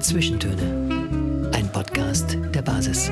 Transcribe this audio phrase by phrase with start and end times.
[0.00, 1.50] Zwischentöne.
[1.54, 3.10] Ein Podcast der Basis.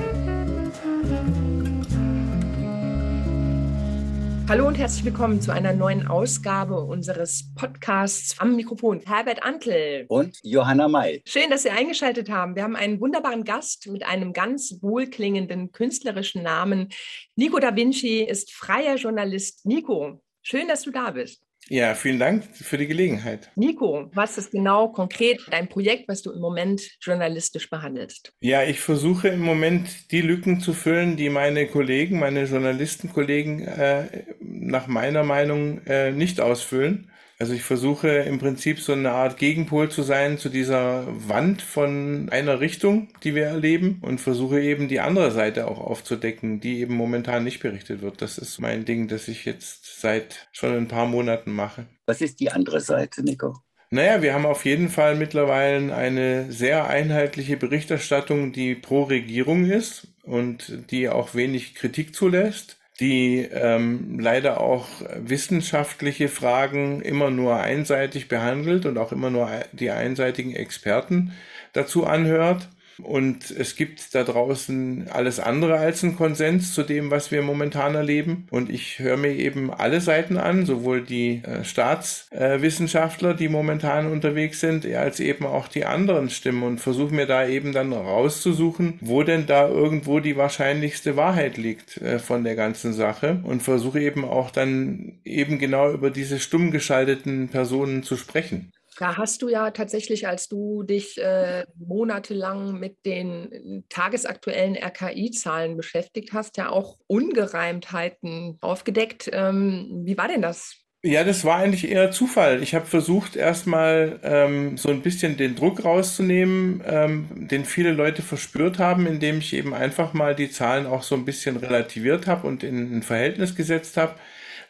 [4.48, 9.03] Hallo und herzlich willkommen zu einer neuen Ausgabe unseres Podcasts am Mikrofon.
[9.04, 11.21] Herbert Antl und Johanna May.
[11.26, 12.56] Schön, dass Sie eingeschaltet haben.
[12.56, 16.88] Wir haben einen wunderbaren Gast mit einem ganz wohlklingenden künstlerischen Namen.
[17.36, 19.66] Nico da Vinci ist freier Journalist.
[19.66, 21.42] Nico, schön, dass du da bist.
[21.70, 23.51] Ja, vielen Dank für die Gelegenheit.
[23.55, 28.33] Nico, was ist genau konkret dein Projekt, was du im Moment journalistisch behandelst?
[28.41, 34.24] Ja, ich versuche im Moment die Lücken zu füllen, die meine Kollegen, meine Journalistenkollegen äh,
[34.41, 37.10] nach meiner Meinung äh, nicht ausfüllen.
[37.41, 42.29] Also ich versuche im Prinzip so eine Art Gegenpol zu sein zu dieser Wand von
[42.30, 46.95] einer Richtung, die wir erleben und versuche eben die andere Seite auch aufzudecken, die eben
[46.95, 48.23] momentan nicht berichtet wird.
[48.23, 51.87] Das ist mein Ding, das ich jetzt seit schon ein paar Monaten mache.
[52.06, 53.55] Was ist die andere Seite, Nico?
[53.91, 60.09] Naja, wir haben auf jeden Fall mittlerweile eine sehr einheitliche Berichterstattung, die pro Regierung ist
[60.24, 68.28] und die auch wenig Kritik zulässt die ähm, leider auch wissenschaftliche Fragen immer nur einseitig
[68.28, 71.32] behandelt und auch immer nur die einseitigen Experten
[71.72, 72.69] dazu anhört.
[73.02, 77.94] Und es gibt da draußen alles andere als einen Konsens zu dem, was wir momentan
[77.94, 78.46] erleben.
[78.50, 84.10] Und ich höre mir eben alle Seiten an, sowohl die äh, Staatswissenschaftler, äh, die momentan
[84.10, 88.98] unterwegs sind, als eben auch die anderen Stimmen und versuche mir da eben dann rauszusuchen,
[89.00, 94.00] wo denn da irgendwo die wahrscheinlichste Wahrheit liegt äh, von der ganzen Sache und versuche
[94.00, 98.72] eben auch dann eben genau über diese stumm geschalteten Personen zu sprechen.
[98.98, 106.32] Da hast du ja tatsächlich, als du dich äh, monatelang mit den tagesaktuellen RKI-Zahlen beschäftigt
[106.32, 109.30] hast, ja auch Ungereimtheiten aufgedeckt.
[109.32, 110.78] Ähm, wie war denn das?
[111.04, 112.60] Ja, das war eigentlich eher Zufall.
[112.60, 118.22] Ich habe versucht, erstmal ähm, so ein bisschen den Druck rauszunehmen, ähm, den viele Leute
[118.22, 122.48] verspürt haben, indem ich eben einfach mal die Zahlen auch so ein bisschen relativiert habe
[122.48, 124.16] und in ein Verhältnis gesetzt habe.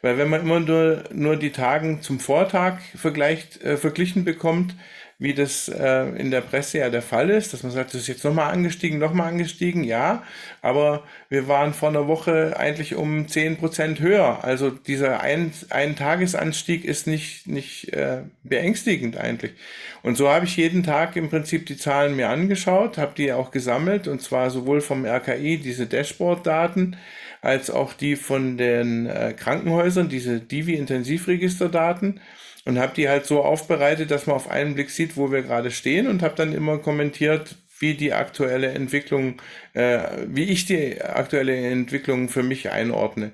[0.02, 4.74] Weil wenn man immer nur, nur die Tagen zum Vortag vergleicht, äh, verglichen bekommt,
[5.20, 8.06] wie das äh, in der Presse ja der Fall ist, dass man sagt, das ist
[8.06, 10.22] jetzt nochmal angestiegen, nochmal angestiegen, ja,
[10.62, 14.44] aber wir waren vor einer Woche eigentlich um zehn Prozent höher.
[14.44, 19.52] Also dieser ein, ein Tagesanstieg ist nicht, nicht äh, beängstigend eigentlich.
[20.04, 23.50] Und so habe ich jeden Tag im Prinzip die Zahlen mir angeschaut, habe die auch
[23.50, 26.96] gesammelt und zwar sowohl vom RKI diese Dashboard-Daten,
[27.40, 32.20] als auch die von den äh, Krankenhäusern, diese Divi-Intensivregisterdaten
[32.64, 35.70] und habe die halt so aufbereitet, dass man auf einen Blick sieht, wo wir gerade
[35.70, 39.40] stehen und habe dann immer kommentiert, wie die aktuelle Entwicklung,
[39.72, 43.32] äh, wie ich die aktuelle Entwicklung für mich einordne.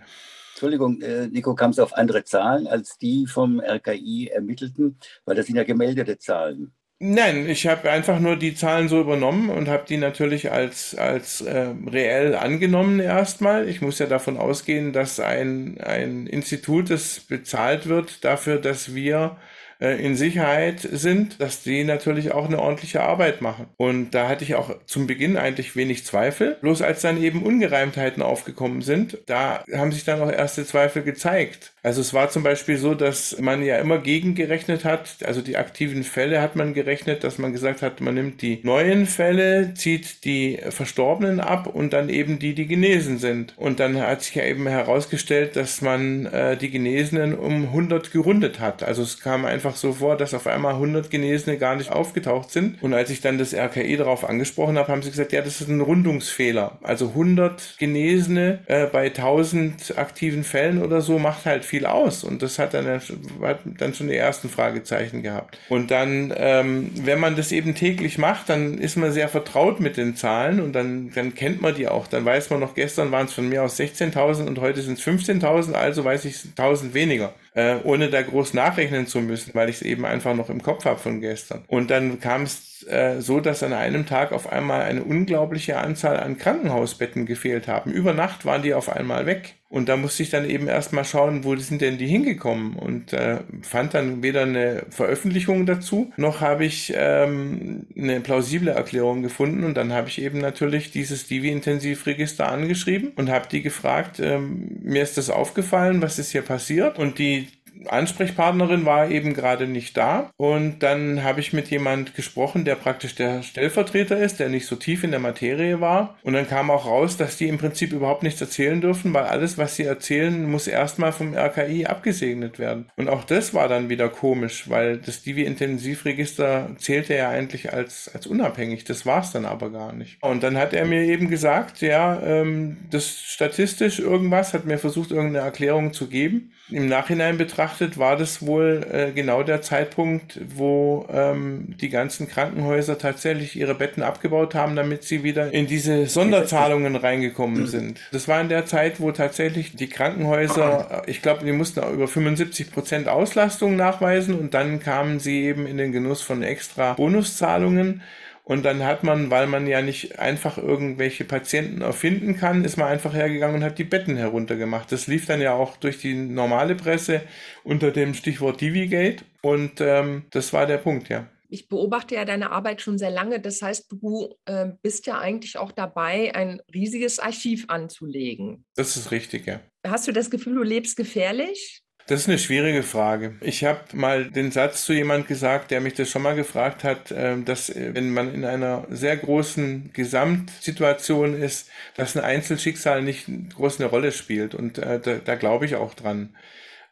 [0.53, 4.99] Entschuldigung, äh, Nico, kam es auf andere Zahlen als die vom RKI ermittelten?
[5.25, 6.73] Weil das sind ja gemeldete Zahlen.
[7.01, 11.41] Nein, ich habe einfach nur die Zahlen so übernommen und habe die natürlich als, als
[11.43, 13.69] äh, reell angenommen erstmal.
[13.69, 19.37] Ich muss ja davon ausgehen, dass ein, ein Institut, das bezahlt wird dafür, dass wir
[19.81, 23.67] in Sicherheit sind, dass die natürlich auch eine ordentliche Arbeit machen.
[23.77, 26.57] Und da hatte ich auch zum Beginn eigentlich wenig Zweifel.
[26.61, 31.73] Bloß als dann eben Ungereimtheiten aufgekommen sind, da haben sich dann auch erste Zweifel gezeigt.
[31.83, 36.03] Also es war zum Beispiel so, dass man ja immer gegengerechnet hat, also die aktiven
[36.03, 40.59] Fälle hat man gerechnet, dass man gesagt hat, man nimmt die neuen Fälle, zieht die
[40.71, 43.55] Verstorbenen ab und dann eben die, die genesen sind.
[43.57, 48.61] Und dann hat sich ja eben herausgestellt, dass man äh, die Genesenen um 100 gerundet
[48.61, 48.83] hat.
[48.83, 52.83] Also es kam einfach so vor, dass auf einmal 100 Genesene gar nicht aufgetaucht sind.
[52.83, 55.69] Und als ich dann das RKI darauf angesprochen habe, haben sie gesagt, ja, das ist
[55.69, 56.79] ein Rundungsfehler.
[56.83, 62.23] Also 100 Genesene äh, bei 1000 aktiven Fällen oder so macht halt viel viel aus.
[62.23, 65.59] Und das hat dann, hat dann schon die ersten Fragezeichen gehabt.
[65.69, 69.97] Und dann, ähm, wenn man das eben täglich macht, dann ist man sehr vertraut mit
[69.97, 72.07] den Zahlen und dann, dann kennt man die auch.
[72.07, 75.05] Dann weiß man noch, gestern waren es von mir aus 16.000 und heute sind es
[75.05, 79.77] 15.000, also weiß ich 1.000 weniger äh, ohne da groß nachrechnen zu müssen, weil ich
[79.77, 81.65] es eben einfach noch im Kopf habe von gestern.
[81.69, 86.19] Und dann kam es äh, so, dass an einem Tag auf einmal eine unglaubliche Anzahl
[86.19, 87.91] an Krankenhausbetten gefehlt haben.
[87.91, 89.57] Über Nacht waren die auf einmal weg.
[89.75, 93.39] Und da musste ich dann eben erstmal schauen, wo sind denn die hingekommen und äh,
[93.63, 99.65] fand dann weder eine Veröffentlichung dazu, noch habe ich ähm, eine plausible Erklärung gefunden.
[99.65, 105.03] Und dann habe ich eben natürlich dieses Divi-Intensivregister angeschrieben und habe die gefragt, ähm, mir
[105.03, 106.97] ist das aufgefallen, was ist hier passiert?
[107.01, 107.49] Und die
[107.89, 110.31] Ansprechpartnerin war eben gerade nicht da.
[110.37, 114.77] Und dann habe ich mit jemand gesprochen, der praktisch der Stellvertreter ist, der nicht so
[114.77, 116.17] tief in der Materie war.
[116.23, 119.59] Und dann kam auch raus, dass die im Prinzip überhaupt nichts erzählen dürfen, weil alles,
[119.59, 122.91] was sie erzählen, muss erstmal vom RKI abgesegnet werden.
[122.97, 128.27] Und auch das war dann wieder komisch, weil das Divi-Intensivregister zählte ja eigentlich als, als
[128.27, 128.85] unabhängig.
[128.85, 130.23] Das war es dann aber gar nicht.
[130.23, 135.11] Und dann hat er mir eben gesagt, ja, ähm, das statistisch irgendwas, hat mir versucht,
[135.11, 136.53] irgendeine Erklärung zu geben.
[136.71, 137.64] Im Nachhinein betrachtet
[137.99, 144.03] war das wohl äh, genau der Zeitpunkt, wo ähm, die ganzen Krankenhäuser tatsächlich ihre Betten
[144.03, 147.67] abgebaut haben, damit sie wieder in diese Sonderzahlungen reingekommen mhm.
[147.67, 148.01] sind.
[148.13, 152.71] Das war in der Zeit, wo tatsächlich die Krankenhäuser, ich glaube, die mussten über 75
[152.71, 158.03] Prozent Auslastung nachweisen und dann kamen sie eben in den Genuss von extra Bonuszahlungen.
[158.45, 162.89] Und dann hat man, weil man ja nicht einfach irgendwelche Patienten erfinden kann, ist man
[162.89, 164.93] einfach hergegangen und hat die Betten heruntergemacht.
[164.93, 167.23] Das lief dann ja auch durch die normale Presse
[167.65, 169.25] unter dem Stichwort Divigate.
[169.41, 171.27] Und ähm, das war der Punkt, ja.
[171.49, 173.41] Ich beobachte ja deine Arbeit schon sehr lange.
[173.41, 178.67] Das heißt, du äh, bist ja eigentlich auch dabei, ein riesiges Archiv anzulegen.
[178.75, 179.61] Das ist richtig, ja.
[179.87, 181.84] Hast du das Gefühl, du lebst gefährlich?
[182.07, 183.35] Das ist eine schwierige Frage.
[183.41, 187.11] Ich habe mal den Satz zu jemand gesagt, der mich das schon mal gefragt hat,
[187.17, 193.27] ähm, dass äh, wenn man in einer sehr großen Gesamtsituation ist, dass ein Einzelschicksal nicht
[193.55, 194.55] groß eine Rolle spielt.
[194.55, 196.35] Und äh, da, da glaube ich auch dran.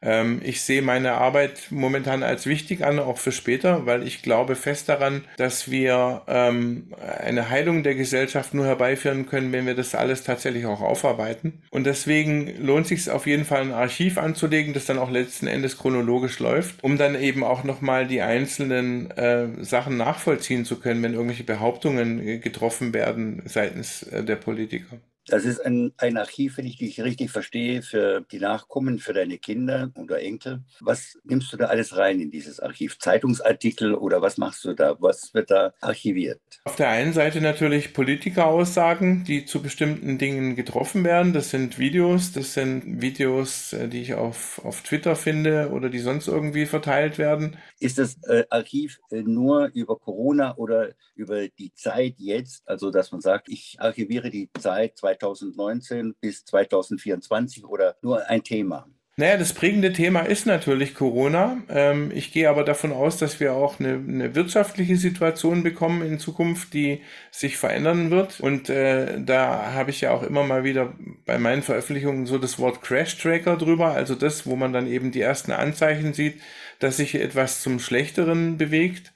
[0.02, 4.56] Ähm, ich sehe meine Arbeit momentan als wichtig an, auch für später, weil ich glaube
[4.56, 9.94] fest daran, dass wir ähm, eine Heilung der Gesellschaft nur herbeiführen können, wenn wir das
[9.94, 11.62] alles tatsächlich auch aufarbeiten.
[11.70, 15.78] Und deswegen lohnt sich auf jeden Fall ein Archiv anzulegen, das dann auch letzten Endes
[15.78, 21.14] chronologisch läuft, um dann eben auch nochmal die einzelnen äh, Sachen nachvollziehen zu können, wenn
[21.14, 24.98] irgendwelche Behauptungen getroffen werden seitens äh, der Politiker.
[25.26, 29.38] Das ist ein, ein Archiv, wenn ich dich richtig verstehe, für die Nachkommen, für deine
[29.38, 30.64] Kinder oder Enkel.
[30.80, 32.98] Was nimmst du da alles rein in dieses Archiv?
[32.98, 34.96] Zeitungsartikel oder was machst du da?
[35.00, 36.40] Was wird da archiviert?
[36.64, 41.32] Auf der einen Seite natürlich Politikeraussagen, die zu bestimmten Dingen getroffen werden.
[41.32, 46.00] Das sind Videos, das sind Videos, äh, die ich auf, auf Twitter finde oder die
[46.00, 47.56] sonst irgendwie verteilt werden.
[47.78, 52.62] Ist das äh, Archiv äh, nur über Corona oder über die Zeit jetzt?
[52.66, 58.42] Also, dass man sagt, ich archiviere die Zeit 2020 2019 bis 2024 oder nur ein
[58.42, 58.86] Thema?
[59.16, 61.62] Naja, das prägende Thema ist natürlich Corona.
[61.68, 66.18] Ähm, ich gehe aber davon aus, dass wir auch eine, eine, wirtschaftliche Situation bekommen in
[66.18, 68.40] Zukunft, die sich verändern wird.
[68.40, 70.94] Und äh, da habe ich ja auch immer mal wieder
[71.26, 75.12] bei meinen Veröffentlichungen so das Wort Crash Tracker drüber, also das, wo man dann eben
[75.12, 76.40] die ersten Anzeichen sieht,
[76.78, 79.12] dass sich etwas zum Schlechteren bewegt.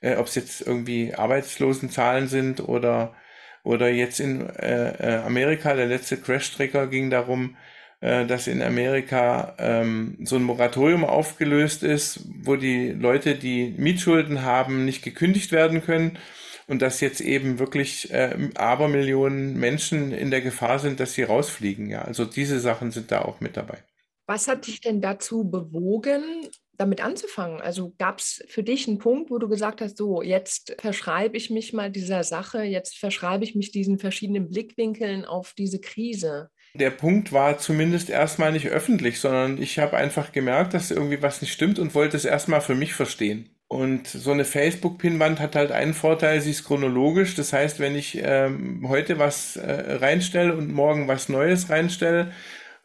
[0.00, 3.14] Äh, Ob es jetzt irgendwie Arbeitslosenzahlen sind oder
[3.62, 7.56] oder jetzt in äh, äh, Amerika, der letzte Crash-Tracker ging darum,
[8.00, 14.42] äh, dass in Amerika ähm, so ein Moratorium aufgelöst ist, wo die Leute, die Mietschulden
[14.42, 16.18] haben, nicht gekündigt werden können
[16.66, 21.90] und dass jetzt eben wirklich äh, Abermillionen Menschen in der Gefahr sind, dass sie rausfliegen.
[21.90, 23.78] Ja, also diese Sachen sind da auch mit dabei.
[24.26, 26.22] Was hat dich denn dazu bewogen,
[26.80, 27.60] damit anzufangen?
[27.60, 31.50] Also gab es für dich einen Punkt, wo du gesagt hast, so, jetzt verschreibe ich
[31.50, 36.50] mich mal dieser Sache, jetzt verschreibe ich mich diesen verschiedenen Blickwinkeln auf diese Krise?
[36.74, 41.42] Der Punkt war zumindest erstmal nicht öffentlich, sondern ich habe einfach gemerkt, dass irgendwie was
[41.42, 43.50] nicht stimmt und wollte es erstmal für mich verstehen.
[43.66, 47.36] Und so eine Facebook-Pinwand hat halt einen Vorteil, sie ist chronologisch.
[47.36, 52.32] Das heißt, wenn ich ähm, heute was äh, reinstelle und morgen was Neues reinstelle,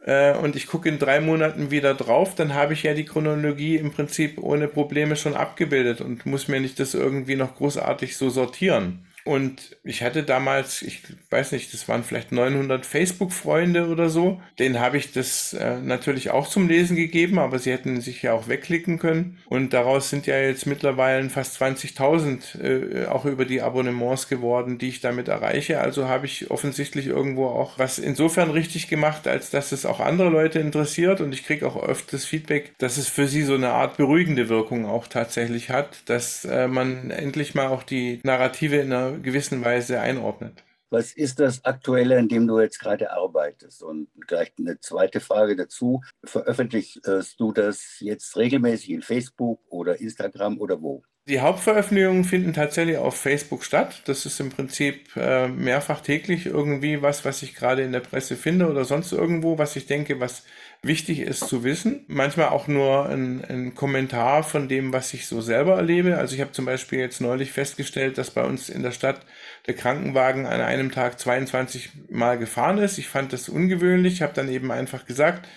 [0.06, 3.76] äh, und ich gucke in drei Monaten wieder drauf, dann habe ich ja die Chronologie
[3.78, 8.30] im Prinzip ohne Probleme schon abgebildet und muss mir nicht das irgendwie noch großartig so
[8.30, 9.06] sortieren.
[9.26, 11.02] Und ich hatte damals, ich
[11.32, 14.40] weiß nicht, das waren vielleicht 900 Facebook-Freunde oder so.
[14.60, 18.34] Denen habe ich das äh, natürlich auch zum Lesen gegeben, aber sie hätten sich ja
[18.34, 19.40] auch wegklicken können.
[19.48, 24.90] Und daraus sind ja jetzt mittlerweile fast 20.000 äh, auch über die Abonnements geworden, die
[24.90, 25.82] ich damit erreiche.
[25.82, 30.30] Also habe ich offensichtlich irgendwo auch was insofern richtig gemacht, als dass es auch andere
[30.30, 31.20] Leute interessiert.
[31.20, 34.50] Und ich kriege auch öfter das Feedback, dass es für sie so eine Art beruhigende
[34.50, 39.64] Wirkung auch tatsächlich hat, dass äh, man endlich mal auch die Narrative in einer gewissen
[39.64, 40.64] Weise einordnet.
[40.90, 43.84] Was ist das Aktuelle, an dem du jetzt gerade arbeitest?
[43.84, 46.02] Und gleich eine zweite Frage dazu.
[46.24, 47.02] Veröffentlichst
[47.38, 51.04] du das jetzt regelmäßig in Facebook oder Instagram oder wo?
[51.28, 54.04] Die Hauptveröffentlichungen finden tatsächlich auf Facebook statt.
[54.06, 58.36] Das ist im Prinzip äh, mehrfach täglich irgendwie was, was ich gerade in der Presse
[58.36, 60.44] finde oder sonst irgendwo, was ich denke, was
[60.82, 62.06] wichtig ist zu wissen.
[62.08, 66.18] Manchmal auch nur ein, ein Kommentar von dem, was ich so selber erlebe.
[66.18, 69.22] Also ich habe zum Beispiel jetzt neulich festgestellt, dass bei uns in der Stadt
[69.68, 72.98] der Krankenwagen an einem Tag 22 Mal gefahren ist.
[72.98, 75.48] Ich fand das ungewöhnlich, habe dann eben einfach gesagt,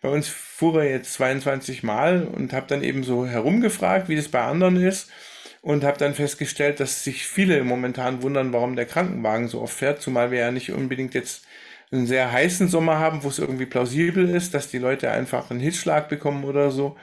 [0.00, 4.28] bei uns fuhr er jetzt 22 Mal und habe dann eben so herumgefragt, wie das
[4.28, 5.10] bei anderen ist
[5.62, 10.00] und habe dann festgestellt, dass sich viele momentan wundern, warum der Krankenwagen so oft fährt,
[10.00, 11.44] zumal wir ja nicht unbedingt jetzt
[11.92, 15.60] einen sehr heißen Sommer haben, wo es irgendwie plausibel ist, dass die Leute einfach einen
[15.60, 16.96] Hitzschlag bekommen oder so.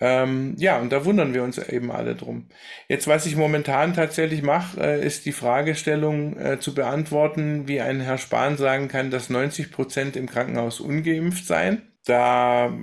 [0.00, 2.48] Ähm, ja, und da wundern wir uns eben alle drum.
[2.88, 8.00] Jetzt, was ich momentan tatsächlich mache, äh, ist die Fragestellung äh, zu beantworten, wie ein
[8.00, 11.82] Herr Spahn sagen kann, dass 90 Prozent im Krankenhaus ungeimpft seien.
[12.04, 12.76] Da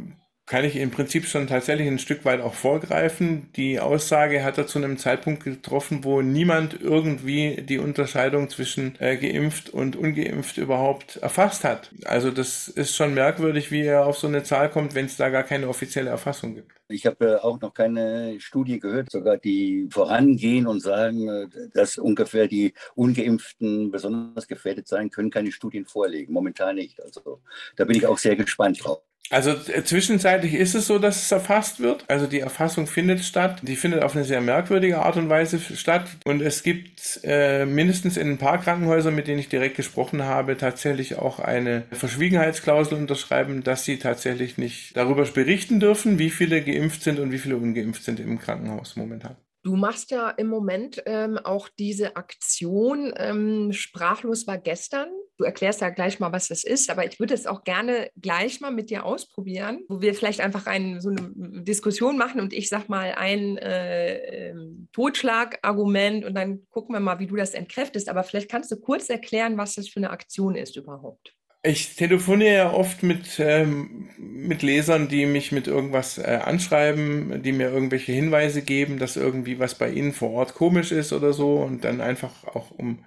[0.46, 3.52] kann ich im Prinzip schon tatsächlich ein Stück weit auch vorgreifen.
[3.56, 9.16] Die Aussage hat er zu einem Zeitpunkt getroffen, wo niemand irgendwie die Unterscheidung zwischen äh,
[9.18, 11.92] geimpft und ungeimpft überhaupt erfasst hat.
[12.04, 15.30] Also das ist schon merkwürdig, wie er auf so eine Zahl kommt, wenn es da
[15.30, 16.72] gar keine offizielle Erfassung gibt.
[16.90, 21.98] Ich habe äh, auch noch keine Studie gehört, sogar die vorangehen und sagen, äh, dass
[21.98, 26.34] ungefähr die Ungeimpften besonders gefährdet sein können, keine Studien vorlegen.
[26.34, 27.02] Momentan nicht.
[27.02, 27.42] Also
[27.78, 29.02] da bin ich auch sehr gespannt drauf.
[29.32, 32.04] Also äh, zwischenzeitlich ist es so, dass es erfasst wird.
[32.10, 33.60] Also die Erfassung findet statt.
[33.64, 36.10] Die findet auf eine sehr merkwürdige Art und Weise statt.
[36.26, 40.58] Und es gibt äh, mindestens in ein paar Krankenhäusern, mit denen ich direkt gesprochen habe,
[40.58, 47.02] tatsächlich auch eine Verschwiegenheitsklausel unterschreiben, dass sie tatsächlich nicht darüber berichten dürfen, wie viele geimpft
[47.02, 49.38] sind und wie viele ungeimpft sind im Krankenhaus momentan.
[49.64, 53.14] Du machst ja im Moment ähm, auch diese Aktion.
[53.16, 55.08] Ähm, Sprachlos war gestern.
[55.42, 58.62] Du erklärst ja gleich mal, was das ist, aber ich würde es auch gerne gleich
[58.62, 62.70] mal mit dir ausprobieren, wo wir vielleicht einfach ein, so eine Diskussion machen und ich
[62.70, 68.08] sag mal ein äh, ähm, Totschlagargument und dann gucken wir mal, wie du das entkräftest.
[68.08, 71.34] Aber vielleicht kannst du kurz erklären, was das für eine Aktion ist überhaupt.
[71.64, 77.52] Ich telefoniere ja oft mit, ähm, mit Lesern, die mich mit irgendwas äh, anschreiben, die
[77.52, 81.56] mir irgendwelche Hinweise geben, dass irgendwie was bei ihnen vor Ort komisch ist oder so
[81.56, 83.06] und dann einfach auch, um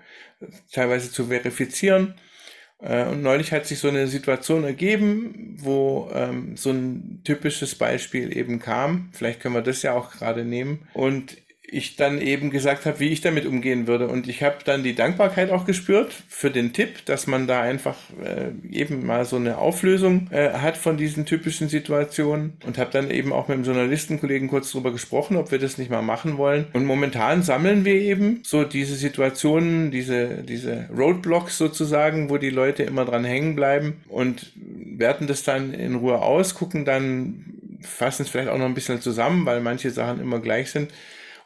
[0.73, 2.15] teilweise zu verifizieren.
[2.81, 8.37] Äh, und neulich hat sich so eine Situation ergeben, wo ähm, so ein typisches Beispiel
[8.37, 9.11] eben kam.
[9.13, 10.89] Vielleicht können wir das ja auch gerade nehmen.
[10.93, 11.37] Und
[11.75, 14.07] ich dann eben gesagt habe, wie ich damit umgehen würde.
[14.07, 17.97] Und ich habe dann die Dankbarkeit auch gespürt für den Tipp, dass man da einfach
[18.23, 23.11] äh, eben mal so eine Auflösung äh, hat von diesen typischen Situationen und habe dann
[23.11, 26.67] eben auch mit dem Journalistenkollegen kurz drüber gesprochen, ob wir das nicht mal machen wollen.
[26.73, 32.85] Und momentan sammeln wir eben so diese Situationen, diese, diese Roadblocks sozusagen, wo die Leute
[32.85, 37.47] immer dran hängen bleiben und werten das dann in Ruhe aus, gucken dann,
[37.81, 40.91] fassen es vielleicht auch noch ein bisschen zusammen, weil manche Sachen immer gleich sind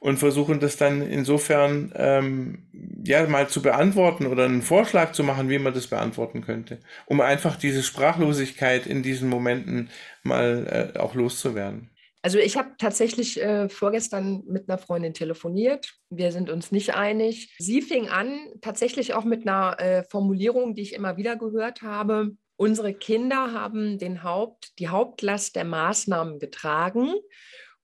[0.01, 2.69] und versuchen das dann insofern ähm,
[3.05, 7.21] ja mal zu beantworten oder einen Vorschlag zu machen, wie man das beantworten könnte, um
[7.21, 9.91] einfach diese Sprachlosigkeit in diesen Momenten
[10.23, 11.91] mal äh, auch loszuwerden.
[12.23, 15.95] Also ich habe tatsächlich äh, vorgestern mit einer Freundin telefoniert.
[16.11, 17.55] Wir sind uns nicht einig.
[17.59, 22.33] Sie fing an, tatsächlich auch mit einer äh, Formulierung, die ich immer wieder gehört habe.
[22.57, 27.15] Unsere Kinder haben den Haupt, die Hauptlast der Maßnahmen getragen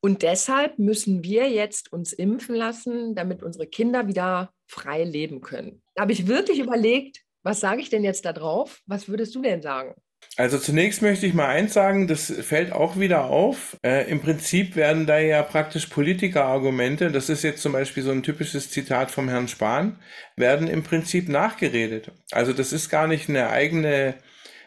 [0.04, 5.80] und deshalb müssen wir jetzt uns impfen lassen, damit unsere Kinder wieder frei leben können.
[5.94, 8.82] Da habe ich wirklich überlegt, was sage ich denn jetzt da drauf?
[8.84, 9.94] Was würdest du denn sagen?
[10.37, 13.78] Also zunächst möchte ich mal eins sagen, das fällt auch wieder auf.
[13.82, 18.23] Äh, Im Prinzip werden da ja praktisch Politikerargumente, das ist jetzt zum Beispiel so ein
[18.23, 19.99] typisches Zitat vom Herrn Spahn,
[20.37, 22.12] werden im Prinzip nachgeredet.
[22.30, 24.16] Also das ist gar nicht eine eigene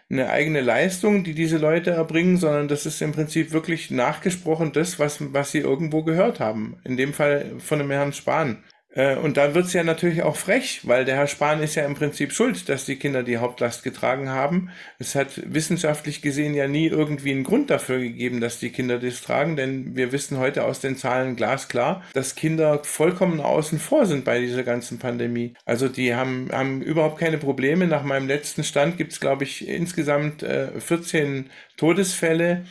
[0.09, 4.99] eine eigene Leistung, die diese Leute erbringen, sondern das ist im Prinzip wirklich nachgesprochen das,
[4.99, 6.77] was, was sie irgendwo gehört haben.
[6.83, 8.63] In dem Fall von dem Herrn Spahn.
[8.97, 11.85] Äh, und da wird es ja natürlich auch frech, weil der Herr Spahn ist ja
[11.85, 14.71] im Prinzip schuld, dass die Kinder die Hauptlast getragen haben.
[14.97, 19.21] Es hat wissenschaftlich gesehen ja nie irgendwie einen Grund dafür gegeben, dass die Kinder das
[19.21, 24.25] tragen, denn wir wissen heute aus den Zahlen glasklar, dass Kinder vollkommen außen vor sind
[24.25, 25.53] bei dieser ganzen Pandemie.
[25.65, 27.85] Also die haben, haben überhaupt keine Probleme.
[27.85, 32.65] Nach meinem letzten Stand gibt es, glaube ich, insgesamt äh, 14 Todesfälle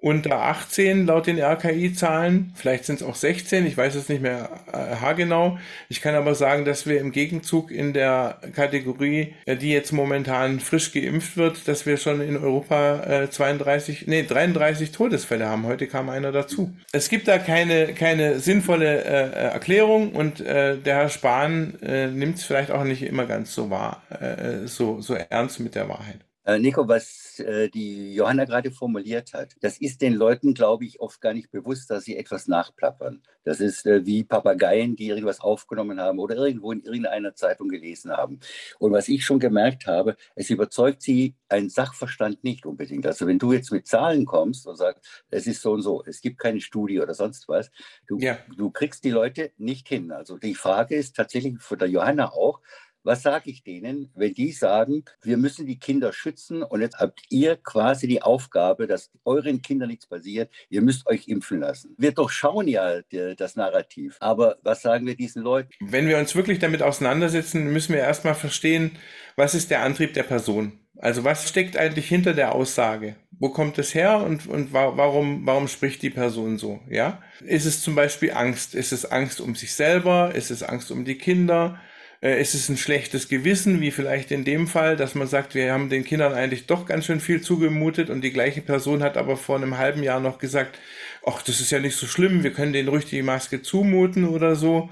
[0.00, 2.52] unter 18 laut den RKI-Zahlen.
[2.54, 5.58] Vielleicht sind es auch 16, ich weiß es nicht mehr äh, haargenau.
[5.88, 10.60] Ich kann aber sagen, dass wir im Gegenzug in der Kategorie, äh, die jetzt momentan
[10.60, 15.66] frisch geimpft wird, dass wir schon in Europa äh, 32, nee, 33 Todesfälle haben.
[15.66, 16.72] Heute kam einer dazu.
[16.92, 22.06] Es gibt da keine, keine sinnvolle äh, äh Erklärung und äh, der Herr Spahn äh,
[22.06, 25.88] nimmt es vielleicht auch nicht immer ganz so wahr, äh, so, so ernst mit der
[25.88, 26.27] Wahrheit.
[26.48, 30.98] Äh, Nico, was äh, die Johanna gerade formuliert hat, das ist den Leuten, glaube ich,
[30.98, 33.22] oft gar nicht bewusst, dass sie etwas nachplappern.
[33.44, 38.12] Das ist äh, wie Papageien, die irgendwas aufgenommen haben oder irgendwo in irgendeiner Zeitung gelesen
[38.12, 38.40] haben.
[38.78, 43.06] Und was ich schon gemerkt habe, es überzeugt sie ein Sachverstand nicht unbedingt.
[43.06, 46.22] Also wenn du jetzt mit Zahlen kommst und sagst, es ist so und so, es
[46.22, 47.70] gibt keine Studie oder sonst was,
[48.06, 48.38] du, ja.
[48.56, 50.12] du kriegst die Leute nicht hin.
[50.12, 52.62] Also die Frage ist tatsächlich von der Johanna auch,
[53.04, 57.20] Was sage ich denen, wenn die sagen, wir müssen die Kinder schützen und jetzt habt
[57.30, 61.94] ihr quasi die Aufgabe, dass euren Kindern nichts passiert, ihr müsst euch impfen lassen.
[61.96, 63.00] Wir durchschauen ja
[63.36, 64.16] das Narrativ.
[64.20, 65.70] Aber was sagen wir diesen Leuten?
[65.80, 68.92] Wenn wir uns wirklich damit auseinandersetzen, müssen wir erstmal verstehen,
[69.36, 70.80] was ist der Antrieb der Person?
[70.98, 73.14] Also was steckt eigentlich hinter der Aussage?
[73.30, 76.80] Wo kommt es her und, und warum, warum spricht die Person so?
[76.90, 77.22] Ja?
[77.40, 78.74] Ist es zum Beispiel Angst?
[78.74, 80.34] Ist es Angst um sich selber?
[80.34, 81.80] Ist es Angst um die Kinder?
[82.20, 85.72] Äh, ist es ein schlechtes Gewissen, wie vielleicht in dem Fall, dass man sagt, wir
[85.72, 89.36] haben den Kindern eigentlich doch ganz schön viel zugemutet und die gleiche Person hat aber
[89.36, 90.78] vor einem halben Jahr noch gesagt,
[91.24, 94.56] ach, das ist ja nicht so schlimm, wir können denen ruhig die Maske zumuten oder
[94.56, 94.90] so.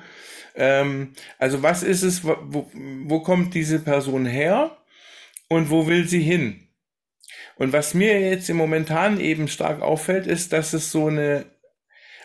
[0.55, 4.77] Ähm, also was ist es, wo, wo kommt diese Person her
[5.49, 6.69] und wo will sie hin?
[7.57, 11.47] Und was mir jetzt im Momentan eben stark auffällt, ist, dass es so eine,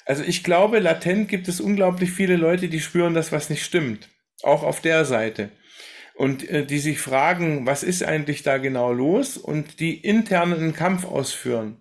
[0.05, 4.09] also ich glaube, latent gibt es unglaublich viele Leute, die spüren, dass was nicht stimmt.
[4.43, 5.49] Auch auf der Seite.
[6.15, 10.73] Und äh, die sich fragen, was ist eigentlich da genau los und die intern einen
[10.73, 11.77] Kampf ausführen.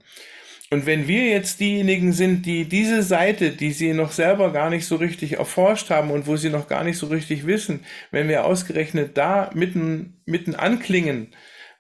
[0.73, 4.87] Und wenn wir jetzt diejenigen sind, die diese Seite, die sie noch selber gar nicht
[4.87, 7.81] so richtig erforscht haben und wo sie noch gar nicht so richtig wissen,
[8.13, 11.35] wenn wir ausgerechnet da mitten, mitten anklingen,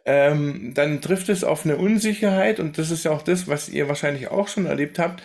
[0.06, 3.86] ähm, dann trifft es auf eine Unsicherheit und das ist ja auch das, was ihr
[3.86, 5.22] wahrscheinlich auch schon erlebt habt,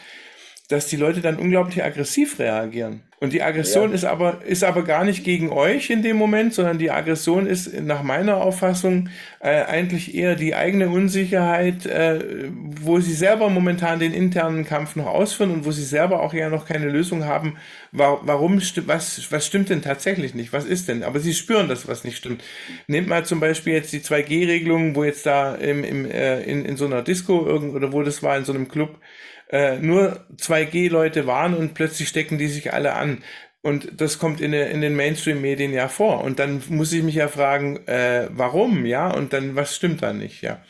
[0.67, 3.01] dass die Leute dann unglaublich aggressiv reagieren.
[3.19, 3.95] Und die Aggression ja.
[3.95, 7.74] ist aber, ist aber gar nicht gegen euch in dem Moment, sondern die Aggression ist
[7.81, 14.13] nach meiner Auffassung äh, eigentlich eher die eigene Unsicherheit, äh, wo sie selber momentan den
[14.13, 17.55] internen Kampf noch ausführen und wo sie selber auch ja noch keine Lösung haben,
[17.91, 20.51] wa warum, was, was stimmt denn tatsächlich nicht?
[20.51, 21.03] Was ist denn?
[21.03, 22.43] Aber sie spüren, dass was nicht stimmt.
[22.88, 26.75] Nehmt mal zum Beispiel jetzt die 2G-Regelungen, wo jetzt da im, im, äh, in, in
[26.75, 29.00] so einer Disco irgend, oder wo das war, in so einem Club,
[29.49, 33.23] äh, nur 2G-Leute waren und plötzlich stecken die sich alle an.
[33.61, 36.23] Und das kommt in, in den Mainstream-Medien ja vor.
[36.23, 39.09] Und dann muss ich mich ja fragen, äh, warum, ja?
[39.09, 40.63] Und dann, was stimmt da nicht, ja?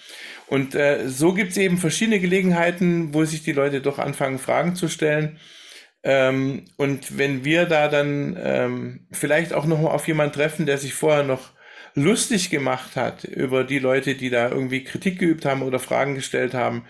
[0.47, 4.75] Und äh, so gibt es eben verschiedene Gelegenheiten, wo sich die Leute doch anfangen, Fragen
[4.75, 5.39] zu stellen.
[6.03, 10.93] Ähm, und wenn wir da dann ähm, vielleicht auch noch auf jemanden treffen, der sich
[10.93, 11.51] vorher noch
[11.95, 16.53] lustig gemacht hat über die Leute, die da irgendwie Kritik geübt haben oder Fragen gestellt
[16.53, 16.85] haben,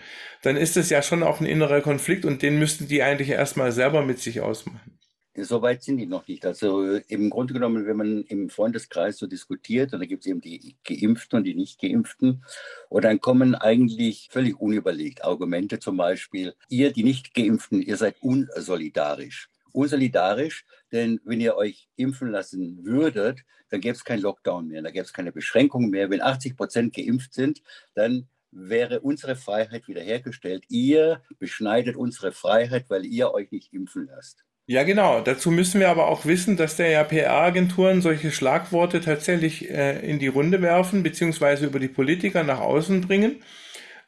[0.46, 3.72] dann ist es ja schon auch ein innerer Konflikt und den müssten die eigentlich erstmal
[3.72, 4.96] selber mit sich ausmachen.
[5.38, 6.46] So weit sind die noch nicht.
[6.46, 10.40] Also im Grunde genommen, wenn man im Freundeskreis so diskutiert, und da gibt es eben
[10.40, 12.44] die Geimpften und die Nicht-Geimpften,
[12.88, 19.50] und dann kommen eigentlich völlig unüberlegt Argumente, zum Beispiel, ihr, die Nicht-Geimpften, ihr seid unsolidarisch
[19.76, 24.90] unsolidarisch, denn wenn ihr euch impfen lassen würdet, dann gäbe es keinen Lockdown mehr, da
[24.90, 26.08] gäbe es keine Beschränkungen mehr.
[26.08, 27.60] Wenn 80 Prozent geimpft sind,
[27.94, 30.64] dann wäre unsere Freiheit wiederhergestellt.
[30.68, 34.44] Ihr beschneidet unsere Freiheit, weil ihr euch nicht impfen lasst.
[34.68, 35.20] Ja, genau.
[35.20, 40.18] Dazu müssen wir aber auch wissen, dass der ja PR-Agenturen solche Schlagworte tatsächlich äh, in
[40.18, 43.42] die Runde werfen, beziehungsweise über die Politiker nach außen bringen.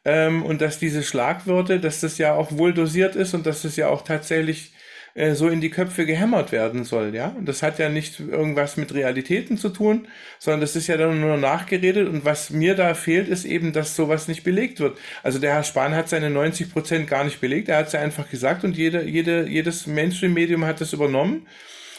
[0.03, 3.77] Ähm, und dass diese Schlagworte, dass das ja auch wohl dosiert ist und dass das
[3.77, 4.73] ja auch tatsächlich
[5.19, 7.35] äh, so in die Köpfe gehämmert werden soll, ja.
[7.37, 10.07] Und das hat ja nicht irgendwas mit Realitäten zu tun,
[10.39, 12.07] sondern das ist ja dann nur nachgeredet.
[12.07, 14.97] Und was mir da fehlt, ist eben, dass sowas nicht belegt wird.
[15.21, 17.67] Also der Herr Spahn hat seine 90 Prozent gar nicht belegt.
[17.67, 21.47] Er hat es ja einfach gesagt und jede, jede, jedes Mainstream-Medium hat das übernommen.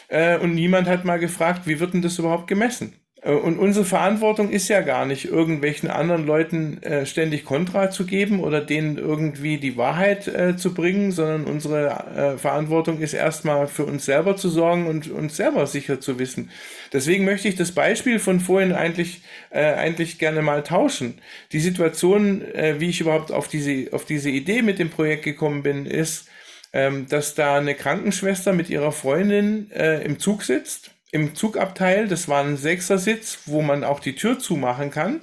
[0.09, 3.00] Äh, und niemand hat mal gefragt, wie wird denn das überhaupt gemessen?
[3.23, 8.07] Äh, und unsere Verantwortung ist ja gar nicht, irgendwelchen anderen Leuten äh, ständig Kontra zu
[8.07, 13.67] geben oder denen irgendwie die Wahrheit äh, zu bringen, sondern unsere äh, Verantwortung ist erstmal
[13.67, 16.51] für uns selber zu sorgen und uns selber sicher zu wissen.
[16.93, 21.21] Deswegen möchte ich das Beispiel von vorhin eigentlich, äh, eigentlich gerne mal tauschen.
[21.53, 25.63] Die Situation, äh, wie ich überhaupt auf diese, auf diese Idee mit dem Projekt gekommen
[25.63, 26.29] bin, ist,
[26.73, 32.09] ähm, dass da eine Krankenschwester mit ihrer Freundin im Zug sitzt im Zugabteil.
[32.09, 35.21] Das war ein Sechsersitz, wo man auch die Tür zumachen kann.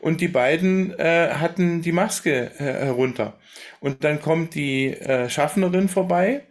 [0.00, 3.38] Und die beiden äh, hatten die Maske äh, herunter.
[3.80, 6.42] Und dann kommt die äh, Schaffnerin vorbei,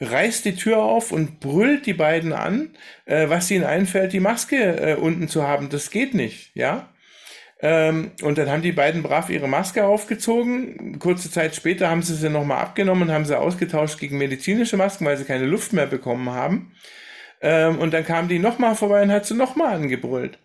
[0.00, 2.70] reißt die Tür auf und brüllt die beiden an,
[3.04, 5.68] äh, was ihnen einfällt, die Maske äh, unten zu haben.
[5.68, 6.88] Das geht nicht, ja.
[7.60, 10.98] Ähm, und dann haben die beiden brav ihre Maske aufgezogen.
[10.98, 15.06] Kurze Zeit später haben sie sie nochmal abgenommen und haben sie ausgetauscht gegen medizinische Masken,
[15.06, 16.72] weil sie keine Luft mehr bekommen haben.
[17.40, 20.38] Ähm, und dann kam die nochmal vorbei und hat sie nochmal angebrüllt.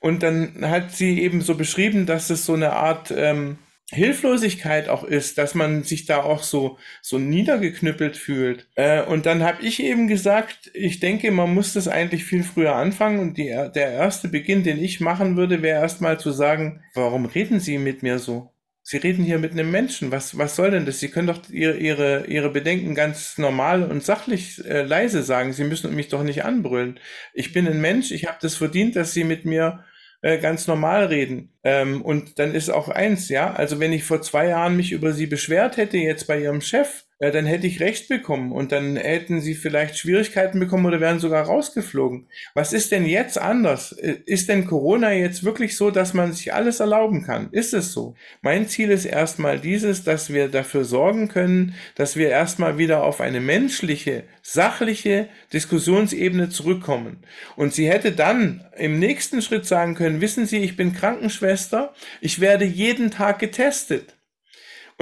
[0.00, 3.58] Und dann hat sie eben so beschrieben, dass es so eine Art ähm,
[3.92, 8.66] Hilflosigkeit auch ist, dass man sich da auch so, so niedergeknüppelt fühlt.
[8.74, 12.74] Äh, und dann habe ich eben gesagt, ich denke, man muss das eigentlich viel früher
[12.74, 13.20] anfangen.
[13.20, 17.60] Und die, der erste Beginn, den ich machen würde, wäre erstmal zu sagen, warum reden
[17.60, 18.50] Sie mit mir so?
[18.84, 20.10] Sie reden hier mit einem Menschen.
[20.10, 20.98] Was, was soll denn das?
[20.98, 25.52] Sie können doch ihre, ihre, ihre Bedenken ganz normal und sachlich äh, leise sagen.
[25.52, 26.98] Sie müssen mich doch nicht anbrüllen.
[27.32, 28.10] Ich bin ein Mensch.
[28.10, 29.84] Ich habe das verdient, dass Sie mit mir
[30.20, 31.52] äh, ganz normal reden.
[31.62, 33.52] Ähm, und dann ist auch eins, ja.
[33.52, 37.01] Also wenn ich vor zwei Jahren mich über Sie beschwert hätte, jetzt bei Ihrem Chef,
[37.22, 41.20] ja, dann hätte ich Recht bekommen und dann hätten sie vielleicht Schwierigkeiten bekommen oder wären
[41.20, 42.26] sogar rausgeflogen.
[42.54, 43.92] Was ist denn jetzt anders?
[43.92, 47.48] Ist denn Corona jetzt wirklich so, dass man sich alles erlauben kann?
[47.52, 48.16] Ist es so?
[48.40, 53.20] Mein Ziel ist erstmal dieses, dass wir dafür sorgen können, dass wir erstmal wieder auf
[53.20, 57.18] eine menschliche, sachliche Diskussionsebene zurückkommen.
[57.54, 62.40] Und sie hätte dann im nächsten Schritt sagen können, wissen Sie, ich bin Krankenschwester, ich
[62.40, 64.16] werde jeden Tag getestet.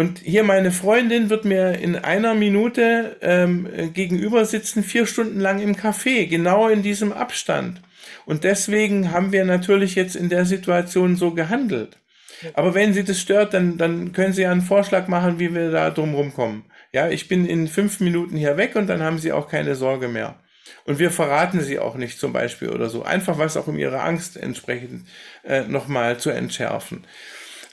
[0.01, 5.61] Und hier meine Freundin wird mir in einer Minute ähm, gegenüber sitzen, vier Stunden lang
[5.61, 7.83] im Café, genau in diesem Abstand.
[8.25, 11.99] Und deswegen haben wir natürlich jetzt in der Situation so gehandelt.
[12.55, 15.71] Aber wenn Sie das stört, dann, dann können Sie ja einen Vorschlag machen, wie wir
[15.71, 16.65] da drum rumkommen.
[16.95, 20.09] Ja, ich bin in fünf Minuten hier weg und dann haben Sie auch keine Sorge
[20.09, 20.37] mehr.
[20.85, 23.03] Und wir verraten sie auch nicht zum Beispiel oder so.
[23.03, 25.07] Einfach was auch um ihre Angst entsprechend
[25.45, 27.05] äh, nochmal zu entschärfen.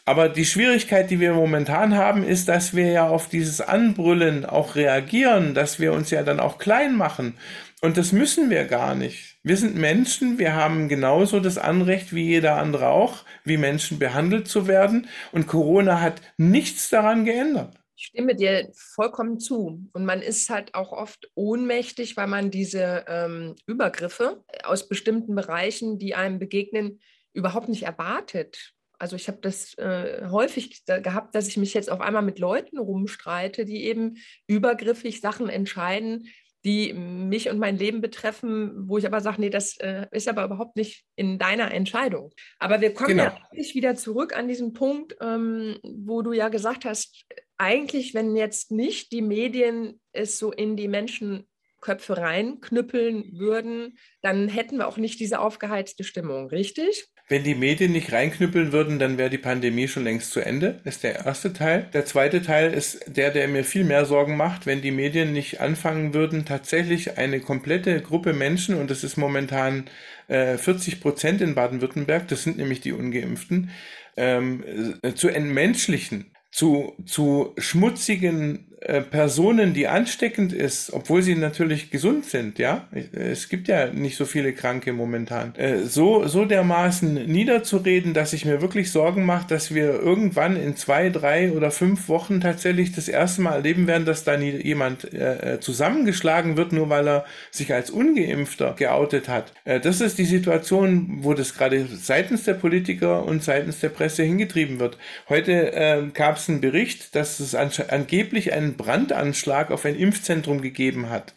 [0.07, 4.75] Aber die Schwierigkeit, die wir momentan haben, ist, dass wir ja auf dieses Anbrüllen auch
[4.75, 7.37] reagieren, dass wir uns ja dann auch klein machen.
[7.81, 9.37] Und das müssen wir gar nicht.
[9.43, 14.47] Wir sind Menschen, wir haben genauso das Anrecht wie jeder andere auch, wie Menschen behandelt
[14.47, 15.09] zu werden.
[15.33, 17.75] Und Corona hat nichts daran geändert.
[17.97, 19.89] Ich stimme dir vollkommen zu.
[19.91, 25.99] Und man ist halt auch oft ohnmächtig, weil man diese ähm, Übergriffe aus bestimmten Bereichen,
[25.99, 27.01] die einem begegnen,
[27.33, 28.73] überhaupt nicht erwartet.
[28.99, 32.77] Also ich habe das äh, häufig gehabt, dass ich mich jetzt auf einmal mit Leuten
[32.77, 36.27] rumstreite, die eben übergriffig Sachen entscheiden,
[36.65, 40.43] die mich und mein Leben betreffen, wo ich aber sage, nee, das äh, ist aber
[40.43, 42.33] überhaupt nicht in deiner Entscheidung.
[42.59, 43.23] Aber wir kommen genau.
[43.23, 47.25] ja eigentlich wieder zurück an diesen Punkt, ähm, wo du ja gesagt hast,
[47.57, 54.77] eigentlich, wenn jetzt nicht die Medien es so in die Menschenköpfe reinknüppeln würden, dann hätten
[54.77, 57.07] wir auch nicht diese aufgeheizte Stimmung, richtig?
[57.29, 60.79] Wenn die Medien nicht reinknüppeln würden, dann wäre die Pandemie schon längst zu Ende.
[60.85, 61.89] Ist der erste Teil.
[61.91, 65.59] Der zweite Teil ist der, der mir viel mehr Sorgen macht, wenn die Medien nicht
[65.59, 69.89] anfangen würden, tatsächlich eine komplette Gruppe Menschen, und das ist momentan
[70.29, 73.71] äh, 40 Prozent in Baden-Württemberg, das sind nämlich die Ungeimpften,
[74.15, 74.63] ähm,
[75.01, 82.25] äh, zu entmenschlichen, zu, zu schmutzigen äh, Personen, die ansteckend ist, obwohl sie natürlich gesund
[82.25, 88.13] sind, ja, es gibt ja nicht so viele Kranke momentan, äh, so, so dermaßen niederzureden,
[88.13, 92.39] dass ich mir wirklich Sorgen mache, dass wir irgendwann in zwei, drei oder fünf Wochen
[92.39, 96.89] tatsächlich das erste Mal erleben werden, dass da nie jemand äh, äh zusammengeschlagen wird, nur
[96.89, 99.53] weil er sich als Ungeimpfter geoutet hat.
[99.65, 104.21] Äh, das ist die Situation, wo das gerade seitens der Politiker und seitens der Presse
[104.21, 104.99] hingetrieben wird.
[105.29, 110.61] Heute äh, gab es einen Bericht, dass es angeblich ein einen Brandanschlag auf ein Impfzentrum
[110.61, 111.33] gegeben hat.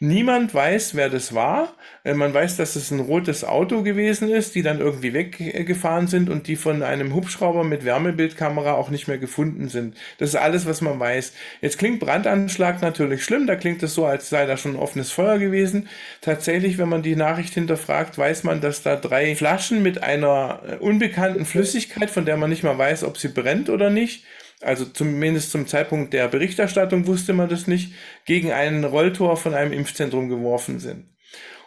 [0.00, 1.74] Niemand weiß, wer das war.
[2.04, 6.28] Äh, man weiß, dass es ein rotes Auto gewesen ist, die dann irgendwie weggefahren sind
[6.28, 9.96] und die von einem Hubschrauber mit Wärmebildkamera auch nicht mehr gefunden sind.
[10.18, 11.32] Das ist alles, was man weiß.
[11.60, 13.46] Jetzt klingt Brandanschlag natürlich schlimm.
[13.46, 15.88] Da klingt es so, als sei da schon ein offenes Feuer gewesen.
[16.20, 20.76] Tatsächlich, wenn man die Nachricht hinterfragt, weiß man, dass da drei Flaschen mit einer äh,
[20.76, 24.24] unbekannten Flüssigkeit, von der man nicht mal weiß, ob sie brennt oder nicht,
[24.60, 27.92] also zumindest zum Zeitpunkt der Berichterstattung wusste man das nicht,
[28.24, 31.06] gegen einen Rolltor von einem Impfzentrum geworfen sind.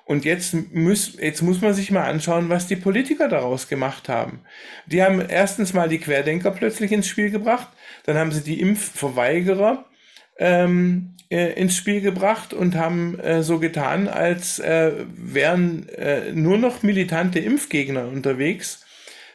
[0.08, 4.40] Und jetzt muss, jetzt muss man sich mal anschauen, was die Politiker daraus gemacht haben.
[4.86, 7.68] Die haben erstens mal die Querdenker plötzlich ins Spiel gebracht,
[8.06, 9.86] dann haben sie die Impfverweigerer
[10.38, 16.58] ähm, äh, ins Spiel gebracht und haben äh, so getan, als äh, wären äh, nur
[16.58, 18.86] noch militante Impfgegner unterwegs.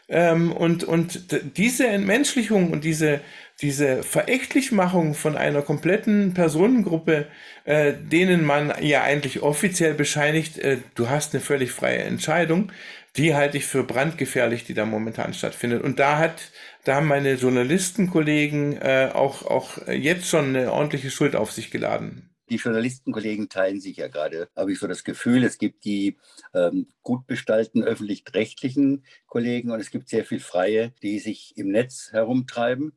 [0.08, 3.20] Ähm, und, und diese Entmenschlichung und diese,
[3.62, 7.26] diese Verächtlichmachung von einer kompletten Personengruppe,
[7.64, 12.72] äh, denen man ja eigentlich offiziell bescheinigt, äh, du hast eine völlig freie Entscheidung,
[13.16, 15.82] die halte ich für brandgefährlich, die da momentan stattfindet.
[15.82, 16.50] Und da hat,
[16.84, 22.30] da haben meine Journalistenkollegen äh, auch, auch jetzt schon eine ordentliche Schuld auf sich geladen.
[22.50, 26.18] Die Journalistenkollegen teilen sich ja gerade, habe ich so das Gefühl, es gibt die
[26.52, 32.08] ähm, gut bestallten öffentlich-rechtlichen Kollegen und es gibt sehr viel Freie, die sich im Netz
[32.12, 32.92] herumtreiben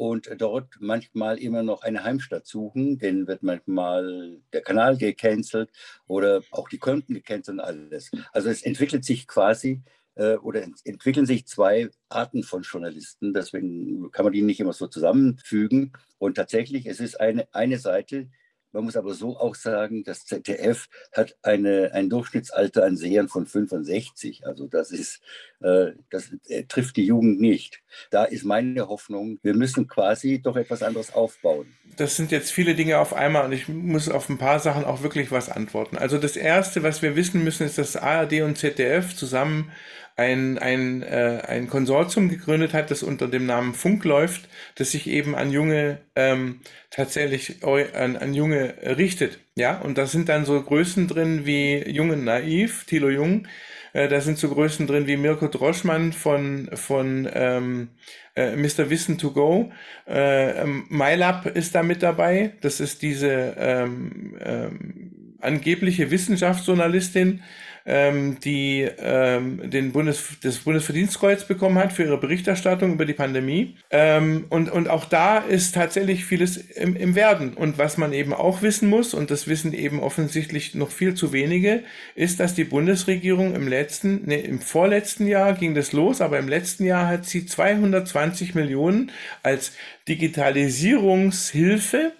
[0.00, 2.98] und dort manchmal immer noch eine Heimstatt suchen.
[2.98, 5.68] Denen wird manchmal der Kanal gecancelt
[6.06, 8.10] oder auch die Konten gecancelt und alles.
[8.32, 9.82] Also es entwickelt sich quasi
[10.14, 13.34] äh, oder ent entwickeln sich zwei Arten von Journalisten.
[13.34, 15.92] Deswegen kann man die nicht immer so zusammenfügen.
[16.16, 18.30] Und tatsächlich, es ist eine, eine Seite,
[18.72, 23.46] Man muss aber so auch sagen, das ZDF hat eine, ein Durchschnittsalter an Sehern von
[23.46, 24.46] 65.
[24.46, 25.20] Also das ist,
[25.60, 27.82] äh, das äh, trifft die Jugend nicht.
[28.10, 31.66] Da ist meine Hoffnung, wir müssen quasi doch etwas anderes aufbauen.
[31.96, 35.02] Das sind jetzt viele Dinge auf einmal und ich muss auf ein paar Sachen auch
[35.02, 35.96] wirklich was antworten.
[35.98, 39.72] Also das Erste, was wir wissen müssen, ist, dass ARD und ZDF zusammen
[40.16, 45.06] ein, ein, äh, ein Konsortium gegründet hat, das unter dem Namen Funk läuft, das sich
[45.08, 49.38] eben an junge, ähm, tatsächlich an, an junge richtet.
[49.56, 53.46] Ja, und da sind dann so Größen drin wie Junge Naiv, Thilo Jung,
[53.92, 57.88] äh, da sind so Größen drin wie Mirko Droschmann von, von ähm,
[58.36, 58.90] äh, Mr.
[58.90, 59.72] Wissen to Go.
[60.06, 62.52] Äh, ähm, MyLab ist da mit dabei.
[62.60, 67.42] Das ist diese ähm, ähm, angebliche Wissenschaftsjournalistin,
[67.90, 73.74] ähm, die ähm, den Bundes, das Bundesverdienstkreuz bekommen hat für ihre Berichterstattung über die Pandemie.
[73.90, 77.54] Ähm, und, und auch da ist tatsächlich vieles im, im Werden.
[77.54, 81.32] Und was man eben auch wissen muss, und das wissen eben offensichtlich noch viel zu
[81.32, 81.82] wenige,
[82.14, 86.46] ist, dass die Bundesregierung im letzten, nee, im vorletzten Jahr ging das los, aber im
[86.46, 89.10] letzten Jahr hat sie 220 Millionen
[89.42, 89.72] als
[90.06, 92.12] Digitalisierungshilfe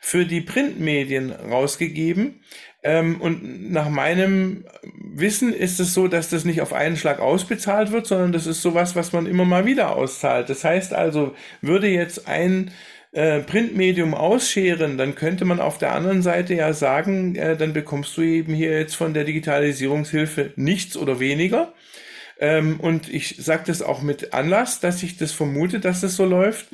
[0.00, 2.40] für die Printmedien rausgegeben.
[2.82, 7.90] Ähm, und nach meinem Wissen ist es so, dass das nicht auf einen Schlag ausbezahlt
[7.90, 10.48] wird, sondern das ist sowas, was man immer mal wieder auszahlt.
[10.48, 12.70] Das heißt also, würde jetzt ein
[13.12, 18.16] äh, Printmedium ausscheren, dann könnte man auf der anderen Seite ja sagen, äh, dann bekommst
[18.16, 21.72] du eben hier jetzt von der Digitalisierungshilfe nichts oder weniger.
[22.38, 26.24] Ähm, und ich sage das auch mit Anlass, dass ich das vermute, dass das so
[26.24, 26.68] läuft.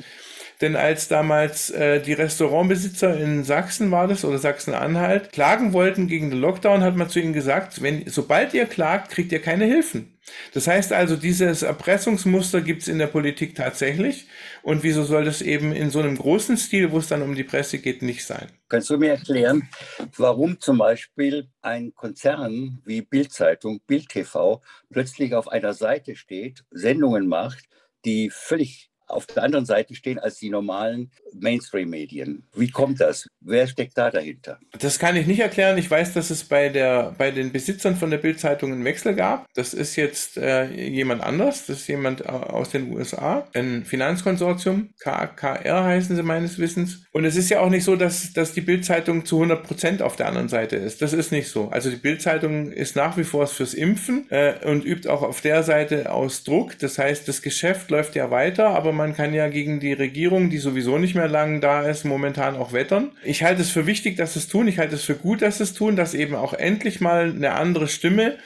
[0.61, 6.29] Denn als damals äh, die Restaurantbesitzer in Sachsen war das oder Sachsen-Anhalt klagen wollten gegen
[6.29, 10.15] den Lockdown, hat man zu ihnen gesagt, wenn, sobald ihr klagt, kriegt ihr keine Hilfen.
[10.53, 14.27] Das heißt also, dieses Erpressungsmuster gibt es in der Politik tatsächlich.
[14.63, 17.43] Und wieso soll das eben in so einem großen Stil, wo es dann um die
[17.43, 18.47] Presse geht, nicht sein?
[18.67, 19.69] Kannst du mir erklären,
[20.17, 27.27] warum zum Beispiel ein Konzern wie Bildzeitung, Bild TV plötzlich auf einer Seite steht, Sendungen
[27.27, 27.65] macht,
[28.05, 32.43] die völlig auf der anderen Seite stehen als die normalen Mainstream-Medien.
[32.55, 33.27] Wie kommt das?
[33.41, 34.59] Wer steckt da dahinter?
[34.79, 35.77] Das kann ich nicht erklären.
[35.77, 39.45] Ich weiß, dass es bei, der, bei den Besitzern von der Bildzeitung einen Wechsel gab.
[39.53, 41.65] Das ist jetzt äh, jemand anders.
[41.65, 43.47] Das ist jemand äh, aus den USA.
[43.53, 44.89] Ein Finanzkonsortium.
[44.99, 47.05] KKR heißen sie meines Wissens.
[47.11, 50.15] Und es ist ja auch nicht so, dass, dass die Bildzeitung zu 100 Prozent auf
[50.15, 51.01] der anderen Seite ist.
[51.01, 51.69] Das ist nicht so.
[51.69, 55.63] Also die Bildzeitung ist nach wie vor fürs Impfen äh, und übt auch auf der
[55.63, 56.77] Seite aus Druck.
[56.79, 60.57] Das heißt, das Geschäft läuft ja weiter, aber man kann ja gegen die Regierung, die
[60.57, 63.11] sowieso nicht mehr lang da ist, momentan auch wettern.
[63.23, 64.67] Ich halte es für wichtig, dass es tun.
[64.67, 67.87] Ich halte es für gut, dass es tun, dass eben auch endlich mal eine andere
[67.87, 68.37] Stimme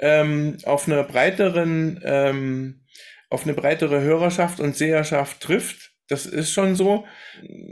[0.00, 2.82] ähm, auf einer breiteren, ähm,
[3.30, 5.92] auf eine breitere Hörerschaft und Seherschaft trifft.
[6.08, 7.06] Das ist schon so.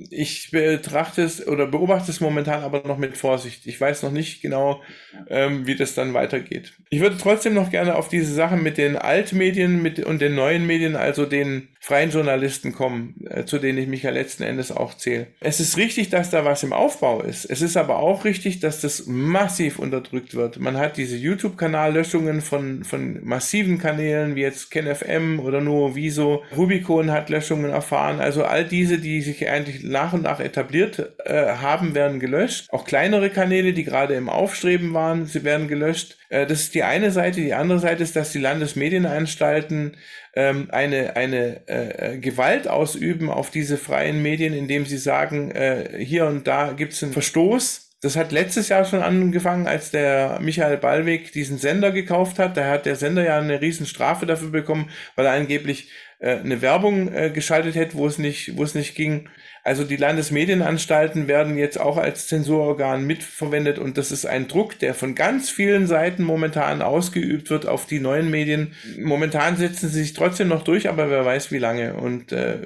[0.09, 3.67] Ich betrachte es oder beobachte es momentan aber noch mit Vorsicht.
[3.67, 4.83] Ich weiß noch nicht genau,
[5.29, 6.73] ähm, wie das dann weitergeht.
[6.89, 10.67] Ich würde trotzdem noch gerne auf diese Sachen mit den Altmedien mit, und den neuen
[10.67, 14.95] Medien, also den freien Journalisten kommen, äh, zu denen ich mich ja letzten Endes auch
[14.95, 15.29] zähle.
[15.41, 17.47] Es ist richtig, dass da was im Aufbau ist.
[17.47, 20.61] Es ist aber auch richtig, dass das massiv unterdrückt wird.
[20.61, 25.61] Man hat diese YouTube-Kanallöschungen von, von massiven Kanälen, wie jetzt KenFM oder
[25.95, 26.43] Wieso.
[26.55, 28.21] Rubicon hat Löschungen erfahren.
[28.21, 32.67] Also all diese, die sich eigentlich nach und nach etabliert äh, haben, werden gelöscht.
[32.71, 36.19] Auch kleinere Kanäle, die gerade im Aufstreben waren, sie werden gelöscht.
[36.29, 37.41] Äh, das ist die eine Seite.
[37.41, 39.97] Die andere Seite ist, dass die Landesmedienanstalten
[40.35, 46.27] ähm, eine, eine äh, Gewalt ausüben auf diese freien Medien, indem sie sagen, äh, hier
[46.27, 50.79] und da gibt es einen Verstoß das hat letztes Jahr schon angefangen, als der Michael
[50.79, 52.57] Ballweg diesen Sender gekauft hat.
[52.57, 56.63] Da hat der Sender ja eine riesen Strafe dafür bekommen, weil er angeblich äh, eine
[56.63, 59.29] Werbung äh, geschaltet hätte, wo es nicht, wo es nicht ging.
[59.63, 64.95] Also die Landesmedienanstalten werden jetzt auch als Zensurorgan mitverwendet und das ist ein Druck, der
[64.95, 68.73] von ganz vielen Seiten momentan ausgeübt wird auf die neuen Medien.
[68.99, 71.95] Momentan setzen sie sich trotzdem noch durch, aber wer weiß wie lange.
[71.95, 72.59] Und äh,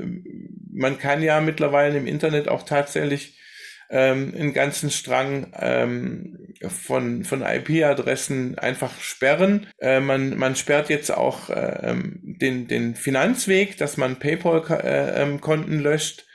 [0.73, 3.39] man kann ja mittlerweile im Internet auch tatsächlich
[3.91, 9.67] ähm, einen ganzen Strang ähm, von, von IP-Adressen einfach sperren.
[9.79, 15.77] Äh, man, man sperrt jetzt auch äh, ähm, den, den Finanzweg, dass man PayPal-Konten äh,
[15.77, 16.27] ähm, löscht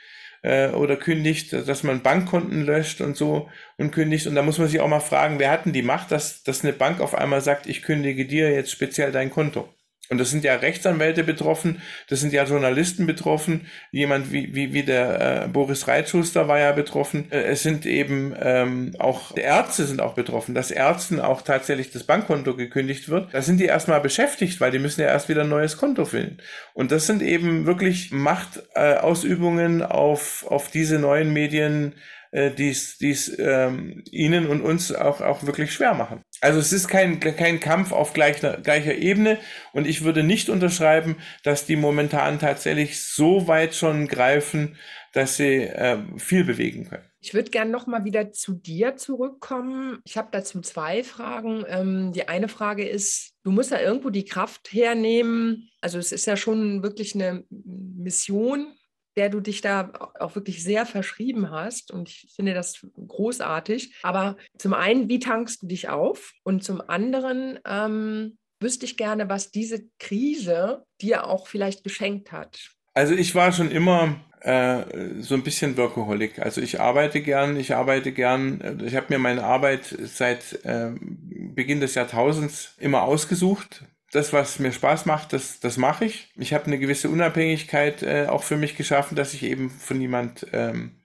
[0.42, 3.48] äh, oder kündigt, dass man Bankkonten löscht und so
[3.78, 4.26] und kündigt.
[4.26, 6.64] Und da muss man sich auch mal fragen, wer hat denn die Macht, dass, dass
[6.64, 9.68] eine Bank auf einmal sagt, ich kündige dir jetzt speziell dein Konto.
[10.10, 14.82] Und das sind ja Rechtsanwälte betroffen, das sind ja Journalisten betroffen, jemand wie, wie, wie
[14.82, 17.30] der äh, Boris Reitschuster war ja betroffen.
[17.30, 22.02] Äh, es sind eben ähm, auch Ärzte sind auch betroffen, dass Ärzten auch tatsächlich das
[22.02, 23.32] Bankkonto gekündigt wird.
[23.32, 26.38] Da sind die erstmal beschäftigt, weil die müssen ja erst wieder ein neues Konto finden.
[26.74, 31.94] Und das sind eben wirklich Machtausübungen äh, auf, auf diese neuen Medien,
[32.32, 36.24] äh, die es ähm, ihnen und uns auch, auch wirklich schwer machen.
[36.40, 39.38] Also es ist kein, kein Kampf auf gleicher, gleicher Ebene
[39.72, 44.76] und ich würde nicht unterschreiben, dass die momentan tatsächlich so weit schon greifen,
[45.12, 47.04] dass sie äh, viel bewegen können.
[47.22, 49.98] Ich würde gerne noch mal wieder zu dir zurückkommen.
[50.04, 51.64] Ich habe dazu zwei Fragen.
[51.68, 55.68] Ähm, die eine Frage ist, du musst ja irgendwo die Kraft hernehmen.
[55.82, 58.72] Also es ist ja schon wirklich eine Mission,
[59.16, 61.90] der du dich da auch wirklich sehr verschrieben hast.
[61.90, 63.94] Und ich finde das großartig.
[64.02, 66.32] Aber zum einen, wie tankst du dich auf?
[66.44, 72.70] Und zum anderen ähm, wüsste ich gerne, was diese Krise dir auch vielleicht geschenkt hat.
[72.94, 76.38] Also ich war schon immer äh, so ein bisschen Workaholic.
[76.38, 78.80] Also ich arbeite gern, ich arbeite gern.
[78.84, 84.72] Ich habe mir meine Arbeit seit äh, Beginn des Jahrtausends immer ausgesucht das, was mir
[84.72, 86.28] Spaß macht, das, das mache ich.
[86.36, 90.46] Ich habe eine gewisse Unabhängigkeit äh, auch für mich geschaffen, dass ich eben von niemand
[90.52, 90.96] ähm,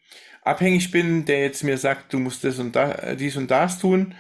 [0.42, 3.80] abhängig bin, der jetzt mir sagt, du musst das und da, äh, dies und das
[3.80, 4.16] tun,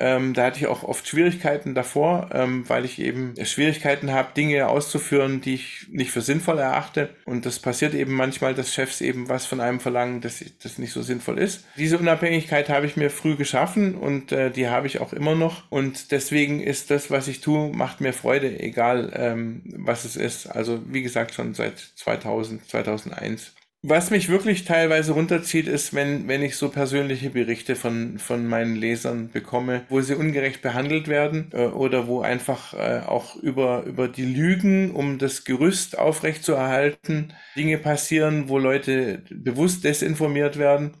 [0.00, 4.68] ähm, da hatte ich auch oft Schwierigkeiten davor, ähm, weil ich eben Schwierigkeiten habe, Dinge
[4.68, 7.14] auszuführen, die ich nicht für sinnvoll erachte.
[7.24, 10.92] Und das passiert eben manchmal, dass Chefs eben was von einem verlangen, dass das nicht
[10.92, 11.64] so sinnvoll ist.
[11.76, 15.70] Diese Unabhängigkeit habe ich mir früh geschaffen und äh, die habe ich auch immer noch.
[15.70, 20.48] Und deswegen ist das, was ich tue, macht mir Freude, egal ähm, was es ist.
[20.48, 23.54] Also wie gesagt, schon seit 2000, 2001.
[23.86, 28.76] Was mich wirklich teilweise runterzieht, ist, wenn, wenn ich so persönliche Berichte von, von meinen
[28.76, 34.08] Lesern bekomme, wo sie ungerecht behandelt werden äh, oder wo einfach äh, auch über, über
[34.08, 40.96] die Lügen, um das Gerüst aufrechtzuerhalten, Dinge passieren, wo Leute bewusst desinformiert werden.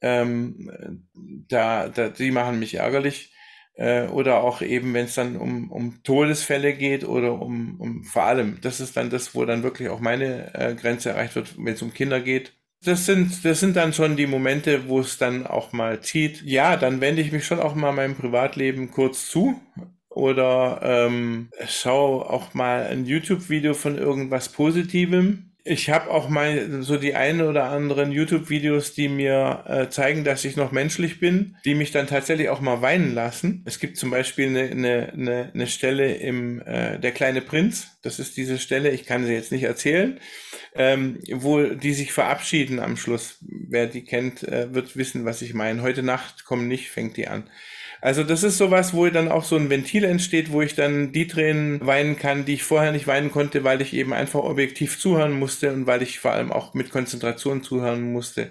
[0.00, 1.08] Ähm,
[1.48, 3.32] da, da, die machen mich ärgerlich
[3.80, 8.24] äh, oder auch eben, wenn es dann um, um Todesfälle geht oder um, um vor
[8.24, 11.72] allem, das ist dann das, wo dann wirklich auch meine äh, Grenze erreicht wird, wenn
[11.72, 12.52] es um Kinder geht.
[12.84, 16.42] Das sind, das sind dann schon die Momente, wo es dann auch mal zieht.
[16.42, 19.58] Ja, dann wende ich mich schon auch mal meinem Privatleben kurz zu
[20.10, 26.96] oder ähm, schau auch mal ein YouTube-Video von irgendwas Positivem ich habe auch mal so
[26.96, 31.76] die ein oder anderen YouTube-Videos, die mir äh, zeigen, dass ich noch menschlich bin, die
[31.76, 33.62] mich dann tatsächlich auch mal weinen lassen.
[33.66, 38.18] Es gibt zum Beispiel eine, eine, eine, eine Stelle im äh, Der kleine Prinz, das
[38.18, 40.18] ist diese Stelle, ich kann sie jetzt nicht erzählen,
[40.74, 43.38] ähm, wo die sich verabschieden am Schluss.
[43.40, 45.82] Wer die kennt, äh, wird wissen, was ich meine.
[45.82, 47.44] Heute Nacht komm nicht, fängt die an.
[48.02, 51.26] Also das ist sowas, wo dann auch so ein Ventil entsteht, wo ich dann die
[51.26, 55.38] Tränen weinen kann, die ich vorher nicht weinen konnte, weil ich eben einfach objektiv zuhören
[55.38, 58.50] musste und weil ich vor allem auch mit Konzentration zuhören musste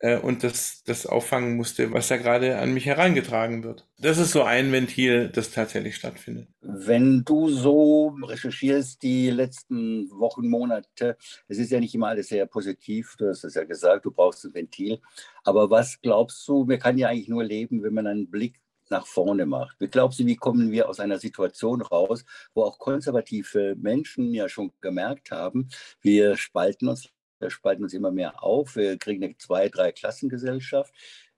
[0.00, 3.86] äh, und das, das auffangen musste, was da gerade an mich herangetragen wird.
[3.98, 6.48] Das ist so ein Ventil, das tatsächlich stattfindet.
[6.62, 11.16] Wenn du so recherchierst die letzten Wochen, Monate,
[11.48, 14.44] es ist ja nicht immer alles sehr positiv, du hast es ja gesagt, du brauchst
[14.44, 15.00] ein Ventil,
[15.44, 18.59] aber was glaubst du, man kann ja eigentlich nur leben, wenn man einen Blick
[18.90, 19.80] nach vorne macht.
[19.80, 22.24] Wie glaubst du, wie kommen wir aus einer Situation raus,
[22.54, 25.68] wo auch konservative Menschen ja schon gemerkt haben,
[26.00, 30.92] wir spalten uns, wir spalten uns immer mehr auf, wir kriegen eine zwei-, drei Klassengesellschaft.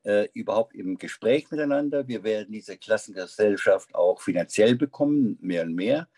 [0.05, 2.09] Äh, überhaupt im Gespräch miteinander.
[2.09, 6.09] Wir werden diese Klassengesellschaft auch finanziell bekommen, mehr und mehr.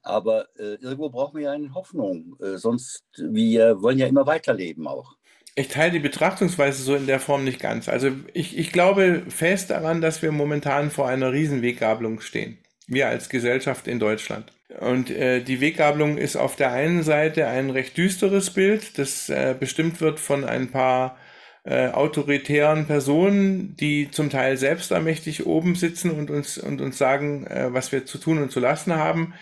[0.00, 2.36] Aber äh, irgendwo brauchen wir ja eine Hoffnung.
[2.40, 5.16] Äh, sonst, wir wollen ja immer weiterleben auch.
[5.56, 7.88] Ich teile die Betrachtungsweise so in der Form nicht ganz.
[7.88, 12.58] Also ich, ich glaube fest daran, dass wir momentan vor einer Riesenweggabelung stehen.
[12.88, 14.52] Wir als Gesellschaft in Deutschland.
[14.80, 19.54] Und äh, die Weggabelung ist auf der einen Seite ein recht düsteres Bild, das äh,
[19.58, 21.16] bestimmt wird von ein paar
[21.62, 27.72] äh, autoritären Personen, die zum Teil selbstermächtig oben sitzen und uns, und uns sagen, äh,
[27.72, 29.34] was wir zu tun und zu lassen haben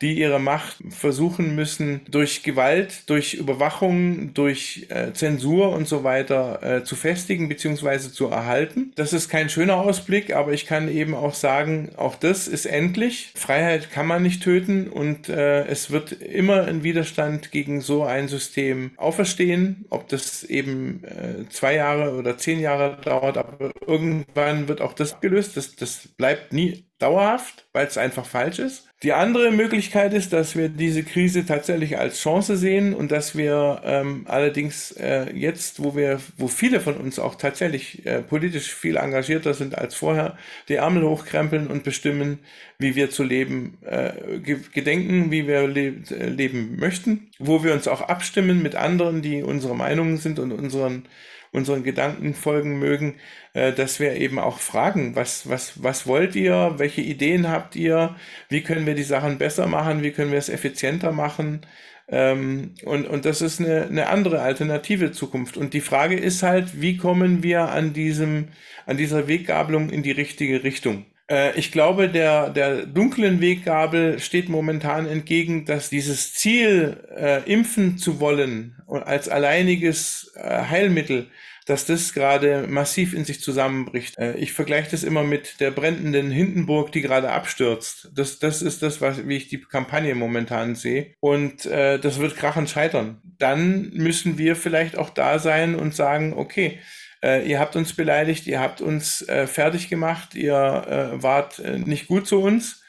[0.00, 6.62] die ihre Macht versuchen müssen, durch Gewalt, durch Überwachung, durch äh, Zensur und so weiter
[6.62, 7.98] äh, zu festigen bzw.
[8.10, 8.92] zu erhalten.
[8.96, 13.32] Das ist kein schöner Ausblick, aber ich kann eben auch sagen, auch das ist endlich.
[13.34, 18.28] Freiheit kann man nicht töten und äh, es wird immer ein Widerstand gegen so ein
[18.28, 24.80] System auferstehen, ob das eben äh, zwei Jahre oder zehn Jahre dauert, aber irgendwann wird
[24.80, 25.56] auch das gelöst.
[25.56, 28.86] Das, das bleibt nie dauerhaft, weil es einfach falsch ist.
[29.02, 33.80] Die andere Möglichkeit ist, dass wir diese Krise tatsächlich als Chance sehen und dass wir
[33.82, 38.96] ähm, allerdings äh, jetzt, wo wir, wo viele von uns auch tatsächlich äh, politisch viel
[38.96, 40.36] engagierter sind als vorher,
[40.68, 42.40] die Ärmel hochkrempeln und bestimmen,
[42.78, 48.02] wie wir zu leben äh, gedenken, wie wir le leben möchten, wo wir uns auch
[48.02, 51.04] abstimmen mit anderen, die unsere Meinungen sind und unseren
[51.52, 53.16] unseren Gedanken folgen mögen,
[53.54, 58.16] äh, dass wir eben auch fragen, was, was, was wollt ihr, welche Ideen habt ihr,
[58.48, 61.62] wie können wir die Sachen besser machen, wie können wir es effizienter machen.
[62.08, 65.56] Ähm, und, und das ist eine, eine andere alternative Zukunft.
[65.56, 68.48] Und die Frage ist halt, wie kommen wir an diesem,
[68.86, 71.06] an dieser Weggabelung in die richtige Richtung?
[71.30, 77.96] Äh, ich glaube, der, der dunklen Weggabel steht momentan entgegen, dass dieses Ziel, äh, impfen
[77.96, 81.28] zu wollen als alleiniges äh, Heilmittel,
[81.70, 84.18] dass das gerade massiv in sich zusammenbricht.
[84.18, 88.10] Äh, ich vergleiche das immer mit der brennenden Hindenburg, die gerade abstürzt.
[88.12, 91.14] Das, das ist das, was, wie ich die Kampagne momentan sehe.
[91.20, 93.22] Und äh, das wird krachend scheitern.
[93.38, 96.80] Dann müssen wir vielleicht auch da sein und sagen, okay,
[97.22, 102.08] äh, ihr habt uns beleidigt, ihr habt uns äh, fertig gemacht, ihr äh, wart nicht
[102.08, 102.79] gut zu uns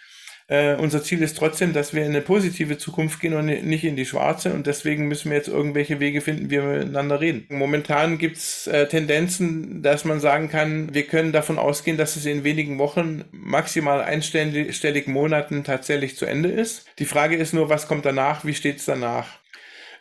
[0.51, 3.95] äh, unser Ziel ist trotzdem, dass wir in eine positive Zukunft gehen und nicht in
[3.95, 4.51] die schwarze.
[4.53, 7.45] Und deswegen müssen wir jetzt irgendwelche Wege finden, wie wir miteinander reden.
[7.47, 12.25] Momentan gibt es äh, Tendenzen, dass man sagen kann, wir können davon ausgehen, dass es
[12.25, 16.85] in wenigen Wochen, maximal einstelligen Monaten tatsächlich zu Ende ist.
[16.99, 19.39] Die Frage ist nur, was kommt danach, wie steht es danach?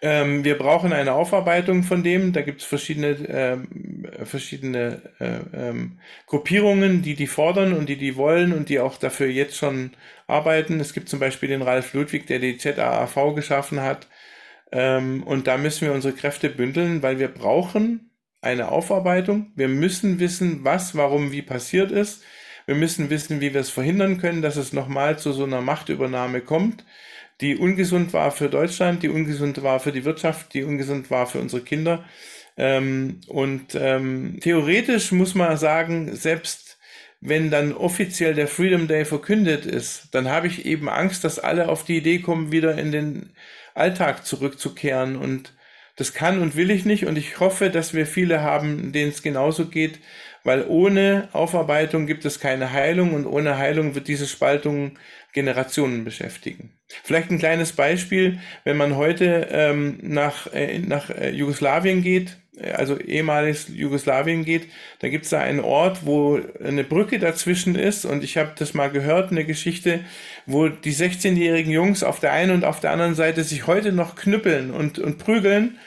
[0.03, 2.33] Ähm, wir brauchen eine Aufarbeitung von dem.
[2.33, 8.17] Da gibt es verschiedene, ähm, verschiedene äh, ähm, Gruppierungen, die die fordern und die die
[8.17, 9.91] wollen und die auch dafür jetzt schon
[10.31, 10.81] arbeiten.
[10.81, 14.09] Es gibt zum Beispiel den Ralf Ludwig, der die ZAAV geschaffen hat.
[14.73, 18.11] Ähm, und da müssen wir unsere Kräfte bündeln, weil wir brauchen
[18.41, 19.53] eine Aufarbeitung.
[19.57, 22.23] Wir müssen wissen, was, warum, wie passiert ist.
[22.67, 26.41] Wir müssen wissen, wie wir es verhindern können, dass es nochmal zu so einer Machtübernahme
[26.41, 26.85] kommt
[27.41, 31.41] die ungesund war für Deutschland, die ungesund war für die Wirtschaft, die ungesund war für
[31.41, 32.05] unsere Kinder.
[32.57, 36.70] Ähm, und ähm, theoretisch muss man sagen, selbst
[37.21, 41.69] wenn dann offiziell der Freedom Day verkündet ist, dann habe ich eben Angst, dass alle
[41.69, 43.35] auf die Idee kommen, wieder in den
[43.75, 45.17] Alltag zurückzukehren.
[45.17, 45.55] Und
[45.97, 47.07] das kann und will ich nicht.
[47.07, 50.01] Und ich hoffe, dass wir viele haben, denen es genauso geht,
[50.45, 54.99] weil ohne Aufarbeitung gibt es keine Heilung und ohne Heilung wird diese Spaltung
[55.33, 56.73] Generationen beschäftigen.
[57.05, 62.40] Vielleicht ein kleines Beispiel, wenn man heute ähm, nach, äh, nach äh, Jugoslawien geht,
[62.75, 68.05] also ehemaliges Jugoslawien geht, da gibt es da einen Ort, wo eine Brücke dazwischen ist
[68.05, 70.01] und ich habe das mal gehört, eine Geschichte,
[70.47, 74.17] wo die 16-jährigen Jungs auf der einen und auf der anderen Seite sich heute noch
[74.17, 75.79] knüppeln und, und prügeln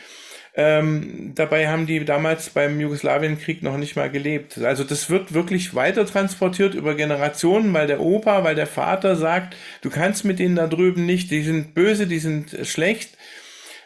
[0.56, 4.60] ähm, dabei haben die damals beim Jugoslawienkrieg noch nicht mal gelebt.
[4.60, 9.56] Also das wird wirklich weiter transportiert über Generationen, weil der Opa, weil der Vater sagt,
[9.82, 13.18] du kannst mit denen da drüben nicht, die sind böse, die sind schlecht.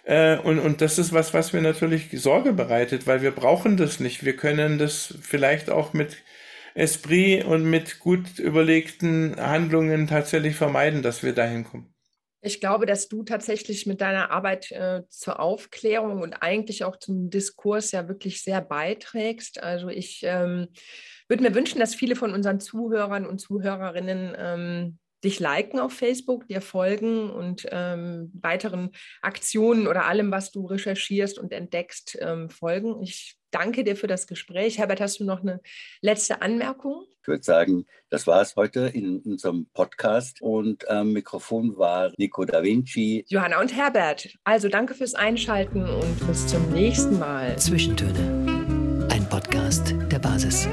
[0.08, 4.00] Äh, und, und das ist was, was mir natürlich Sorge bereitet, weil wir brauchen das
[4.00, 4.24] nicht.
[4.24, 6.16] Wir können das vielleicht auch mit
[6.76, 11.94] Esprit und mit gut überlegten Handlungen tatsächlich vermeiden, dass wir dahin kommen.
[12.40, 17.30] Ich glaube, dass du tatsächlich mit deiner Arbeit äh, zur Aufklärung und eigentlich auch zum
[17.30, 19.62] Diskurs ja wirklich sehr beiträgst.
[19.62, 20.68] Also ich ähm,
[21.28, 26.48] würde mir wünschen, dass viele von unseren Zuhörern und Zuhörerinnen ähm, dich liken auf Facebook,
[26.48, 33.02] dir folgen und ähm, weiteren Aktionen oder allem, was du recherchierst und entdeckst, ähm, folgen.
[33.04, 34.78] Ich danke dir für das Gespräch.
[34.78, 35.60] Herbert, hast du noch eine
[36.02, 37.06] letzte Anmerkung?
[37.22, 42.46] Ich würde sagen, das war es heute in unserem Podcast und am Mikrofon war Nico
[42.46, 43.26] da Vinci.
[43.28, 44.30] Johanna und Herbert.
[44.46, 47.58] Also danke fürs Einschalten und bis zum nächsten Mal.
[47.58, 49.08] Zwischentöne.
[49.12, 50.70] Ein Podcast der Basis.